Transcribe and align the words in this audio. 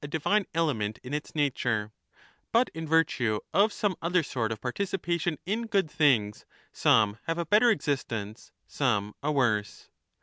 7 0.03 0.07
Miy 0.07 0.11
divine 0.13 0.45
clement 0.51 0.97
in 1.03 1.13
its 1.13 1.35
nature; 1.35 1.91
but 2.51 2.71
in 2.73 2.87
virtue 2.87 3.39
of 3.53 3.71
some 3.71 3.95
other 4.01 4.23
sort 4.23 4.51
of 4.51 4.59
participation 4.59 5.37
in 5.45 5.67
good 5.67 5.91
things 5.91 6.43
some 6.73 7.19
have 7.27 7.37
a 7.37 7.45
better 7.45 7.69
existence, 7.69 8.51
some 8.65 9.13
a 9.21 9.31
worse. 9.31 9.89